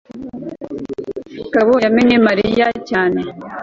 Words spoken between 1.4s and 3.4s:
kagabo yamenye mariya cyane